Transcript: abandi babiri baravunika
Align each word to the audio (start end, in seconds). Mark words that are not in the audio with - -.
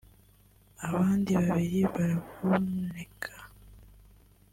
abandi 0.87 1.31
babiri 1.45 1.79
baravunika 1.93 3.31